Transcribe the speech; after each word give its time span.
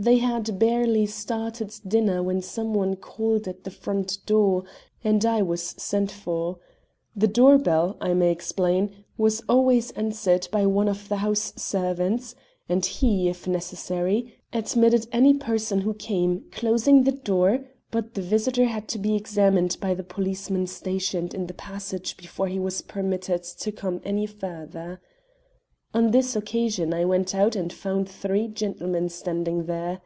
They 0.00 0.18
had 0.18 0.60
barely 0.60 1.06
started 1.06 1.74
dinner 1.84 2.22
when 2.22 2.40
some 2.40 2.72
one 2.72 2.94
called 2.94 3.48
at 3.48 3.64
the 3.64 3.70
front 3.72 4.18
door, 4.26 4.62
and 5.02 5.24
I 5.24 5.42
was 5.42 5.74
sent 5.76 6.12
for. 6.12 6.60
The 7.16 7.26
door 7.26 7.58
bell, 7.58 7.96
I 8.00 8.14
may 8.14 8.30
explain, 8.30 9.02
was 9.16 9.42
always 9.48 9.90
answered 9.96 10.46
by 10.52 10.66
one 10.66 10.86
of 10.86 11.08
the 11.08 11.16
house 11.16 11.52
servants, 11.56 12.36
and 12.68 12.86
he, 12.86 13.28
if 13.28 13.48
necessary, 13.48 14.36
admitted 14.52 15.08
any 15.10 15.34
person 15.34 15.80
who 15.80 15.94
came, 15.94 16.44
closing 16.52 17.02
the 17.02 17.10
door; 17.10 17.64
but 17.90 18.14
the 18.14 18.22
visitor 18.22 18.66
had 18.66 18.86
to 18.90 19.00
be 19.00 19.16
examined 19.16 19.78
by 19.80 19.94
the 19.94 20.04
policeman 20.04 20.68
stationed 20.68 21.34
in 21.34 21.48
the 21.48 21.54
passage 21.54 22.16
before 22.16 22.46
he 22.46 22.60
was 22.60 22.82
permitted 22.82 23.42
to 23.42 23.72
come 23.72 24.00
any 24.04 24.26
further. 24.26 25.00
On 25.94 26.10
this 26.10 26.36
occasion 26.36 26.92
I 26.92 27.06
went 27.06 27.34
out 27.34 27.56
and 27.56 27.72
found 27.72 28.10
three 28.10 28.46
gentlemen 28.46 29.08
standing 29.08 29.64
there. 29.64 30.02